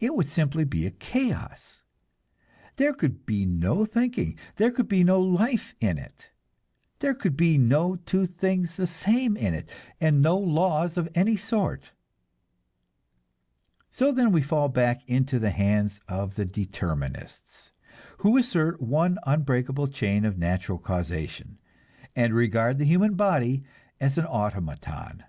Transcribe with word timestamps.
It 0.00 0.16
would 0.16 0.26
simply 0.28 0.64
be 0.64 0.84
a 0.84 0.90
chaos; 0.90 1.84
there 2.74 2.92
could 2.92 3.24
be 3.24 3.46
no 3.46 3.84
thinking, 3.86 4.36
there 4.56 4.72
could 4.72 4.88
be 4.88 5.04
no 5.04 5.20
life 5.20 5.76
in 5.78 5.96
it; 5.96 6.32
there 6.98 7.14
could 7.14 7.36
be 7.36 7.56
no 7.56 7.94
two 7.94 8.26
things 8.26 8.74
the 8.76 8.88
same 8.88 9.36
in 9.36 9.54
it, 9.54 9.70
and 10.00 10.20
no 10.20 10.36
laws 10.36 10.96
of 10.98 11.08
any 11.14 11.36
sort. 11.36 11.92
So 13.90 14.10
then 14.10 14.32
we 14.32 14.42
fall 14.42 14.68
back 14.68 15.08
into 15.08 15.38
the 15.38 15.50
hands 15.52 16.00
of 16.08 16.34
the 16.34 16.44
"determinists," 16.44 17.70
who 18.16 18.36
assert 18.36 18.80
one 18.80 19.20
unbreakable 19.24 19.86
chain 19.86 20.24
of 20.24 20.36
natural 20.36 20.78
causation, 20.80 21.58
and 22.16 22.34
regard 22.34 22.78
the 22.78 22.84
human 22.86 23.14
body 23.14 23.62
as 24.00 24.18
an 24.18 24.24
automaton. 24.26 25.22